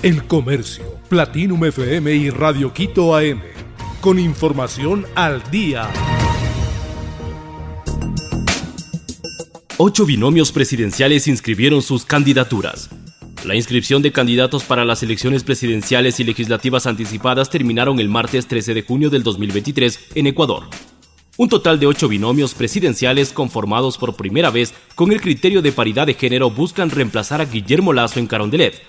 [0.00, 3.40] El Comercio, Platinum FM y Radio Quito AM.
[4.00, 5.90] Con información al día.
[9.76, 12.90] Ocho binomios presidenciales inscribieron sus candidaturas.
[13.44, 18.74] La inscripción de candidatos para las elecciones presidenciales y legislativas anticipadas terminaron el martes 13
[18.74, 20.68] de junio del 2023 en Ecuador.
[21.36, 26.06] Un total de ocho binomios presidenciales conformados por primera vez con el criterio de paridad
[26.06, 28.80] de género buscan reemplazar a Guillermo Lazo en Carondelet,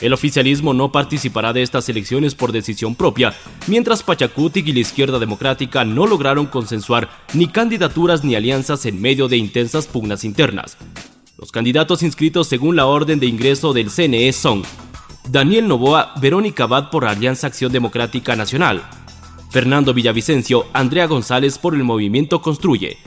[0.00, 3.34] el oficialismo no participará de estas elecciones por decisión propia,
[3.66, 9.28] mientras Pachacutic y la izquierda democrática no lograron consensuar ni candidaturas ni alianzas en medio
[9.28, 10.76] de intensas pugnas internas.
[11.36, 14.62] Los candidatos inscritos según la orden de ingreso del CNE son
[15.30, 18.82] Daniel Novoa, Verónica Abad por Alianza Acción Democrática Nacional,
[19.50, 22.98] Fernando Villavicencio, Andrea González por el Movimiento Construye,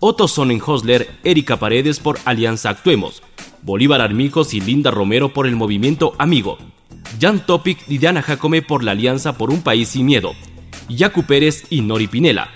[0.00, 3.22] Otto Sonnenhosler, Erika Paredes por Alianza Actuemos,
[3.62, 6.58] Bolívar Armijos y Linda Romero por el movimiento Amigo,
[7.20, 10.32] Jan Topic y Diana Jacome por la Alianza por un País Sin Miedo,
[10.88, 12.50] Yacu Pérez y Nori Pinela,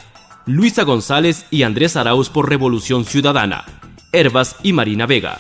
[0.47, 3.64] Luisa González y Andrés Arauz por Revolución Ciudadana,
[4.12, 5.39] Herbas y Marina Vega.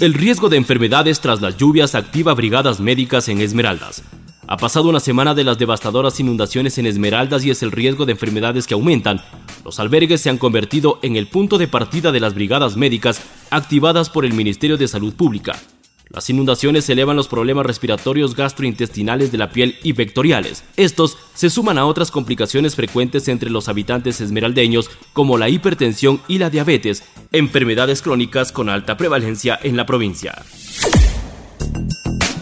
[0.00, 4.04] El riesgo de enfermedades tras las lluvias activa brigadas médicas en Esmeraldas.
[4.46, 8.12] Ha pasado una semana de las devastadoras inundaciones en Esmeraldas y es el riesgo de
[8.12, 9.20] enfermedades que aumentan.
[9.68, 14.08] Los albergues se han convertido en el punto de partida de las brigadas médicas activadas
[14.08, 15.60] por el Ministerio de Salud Pública.
[16.08, 20.64] Las inundaciones elevan los problemas respiratorios gastrointestinales de la piel y vectoriales.
[20.78, 26.38] Estos se suman a otras complicaciones frecuentes entre los habitantes esmeraldeños como la hipertensión y
[26.38, 30.46] la diabetes, enfermedades crónicas con alta prevalencia en la provincia.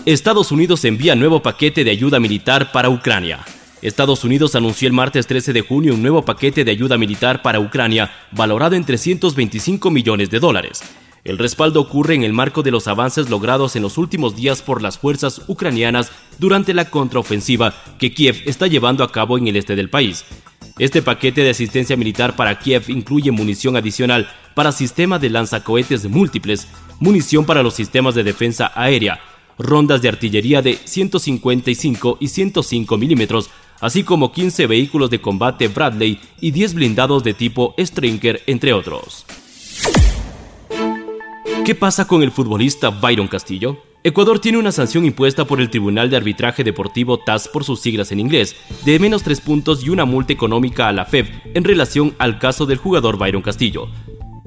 [0.04, 3.44] Estados Unidos envía nuevo paquete de ayuda militar para Ucrania.
[3.86, 7.60] Estados Unidos anunció el martes 13 de junio un nuevo paquete de ayuda militar para
[7.60, 10.82] Ucrania valorado en 325 millones de dólares.
[11.22, 14.82] El respaldo ocurre en el marco de los avances logrados en los últimos días por
[14.82, 19.76] las fuerzas ucranianas durante la contraofensiva que Kiev está llevando a cabo en el este
[19.76, 20.24] del país.
[20.80, 26.66] Este paquete de asistencia militar para Kiev incluye munición adicional para sistemas de lanzacohetes múltiples,
[26.98, 29.20] munición para los sistemas de defensa aérea,
[29.58, 33.48] rondas de artillería de 155 y 105 milímetros,
[33.80, 39.26] así como 15 vehículos de combate Bradley y 10 blindados de tipo Strinker, entre otros.
[41.64, 43.78] ¿Qué pasa con el futbolista Byron Castillo?
[44.04, 48.12] Ecuador tiene una sanción impuesta por el Tribunal de Arbitraje Deportivo TAS por sus siglas
[48.12, 48.54] en inglés,
[48.84, 52.66] de menos tres puntos y una multa económica a la FEB en relación al caso
[52.66, 53.88] del jugador Byron Castillo.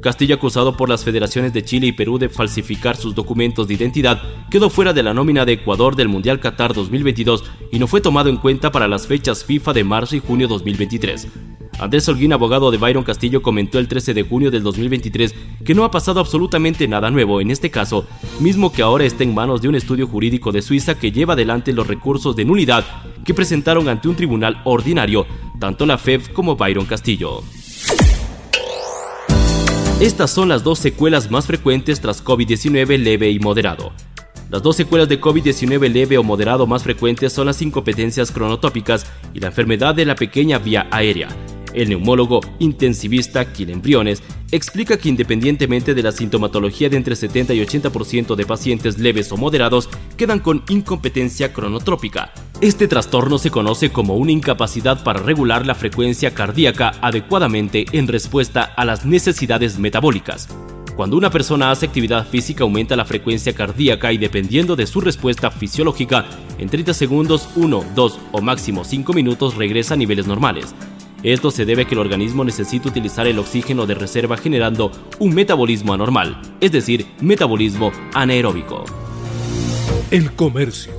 [0.02, 4.22] Castillo, acusado por las federaciones de Chile y Perú de falsificar sus documentos de identidad,
[4.50, 8.30] quedó fuera de la nómina de Ecuador del Mundial Qatar 2022 y no fue tomado
[8.30, 11.28] en cuenta para las fechas FIFA de marzo y junio 2023.
[11.80, 15.34] Andrés Holguín, abogado de Byron Castillo, comentó el 13 de junio del 2023
[15.64, 18.06] que no ha pasado absolutamente nada nuevo en este caso,
[18.40, 21.74] mismo que ahora está en manos de un estudio jurídico de Suiza que lleva adelante
[21.74, 22.86] los recursos de nulidad
[23.26, 25.26] que presentaron ante un tribunal ordinario,
[25.60, 27.44] tanto la FEB como Byron Castillo.
[30.00, 33.92] Estas son las dos secuelas más frecuentes tras COVID-19 leve y moderado.
[34.50, 39.42] Las dos secuelas de COVID-19 leve o moderado más frecuentes son las incompetencias cronotópicas y
[39.42, 41.28] la enfermedad de la pequeña vía aérea.
[41.74, 44.24] El neumólogo intensivista Kilen Briones
[44.54, 49.38] explica que independientemente de la sintomatología de entre 70 y 80% de pacientes leves o
[49.38, 52.32] moderados quedan con incompetencia cronotrópica.
[52.62, 58.64] Este trastorno se conoce como una incapacidad para regular la frecuencia cardíaca adecuadamente en respuesta
[58.64, 60.50] a las necesidades metabólicas.
[60.98, 65.52] Cuando una persona hace actividad física aumenta la frecuencia cardíaca y dependiendo de su respuesta
[65.52, 66.26] fisiológica,
[66.58, 70.76] en 30 segundos, 1, 2 o máximo 5 minutos regresa a niveles normales.
[71.24, 75.34] Esto se debe a que el organismo necesita utilizar el oxígeno de reserva generando un
[75.34, 78.84] metabolismo anormal, es decir, metabolismo anaeróbico.
[80.12, 80.99] El Comercio,